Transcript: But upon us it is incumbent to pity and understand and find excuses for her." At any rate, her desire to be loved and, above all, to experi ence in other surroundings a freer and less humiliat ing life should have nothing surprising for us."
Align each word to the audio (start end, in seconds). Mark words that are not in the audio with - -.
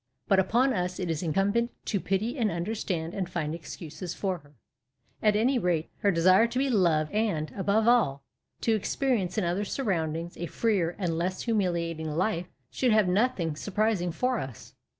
But 0.27 0.39
upon 0.39 0.73
us 0.73 0.99
it 0.99 1.11
is 1.11 1.21
incumbent 1.21 1.69
to 1.85 1.99
pity 1.99 2.35
and 2.35 2.49
understand 2.49 3.13
and 3.13 3.29
find 3.29 3.53
excuses 3.53 4.15
for 4.15 4.39
her." 4.39 4.55
At 5.21 5.35
any 5.35 5.59
rate, 5.59 5.91
her 5.99 6.09
desire 6.09 6.47
to 6.47 6.57
be 6.57 6.71
loved 6.71 7.11
and, 7.11 7.53
above 7.55 7.87
all, 7.87 8.23
to 8.61 8.75
experi 8.79 9.19
ence 9.21 9.37
in 9.37 9.43
other 9.43 9.63
surroundings 9.63 10.37
a 10.37 10.47
freer 10.47 10.95
and 10.97 11.19
less 11.19 11.43
humiliat 11.45 11.99
ing 11.99 12.09
life 12.09 12.47
should 12.71 12.91
have 12.91 13.07
nothing 13.07 13.55
surprising 13.55 14.11
for 14.11 14.39
us." 14.39 14.73